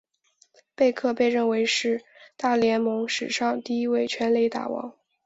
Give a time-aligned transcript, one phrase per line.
[0.75, 2.01] 贝克被认为是
[2.35, 4.95] 大联盟史上第一位全垒打王。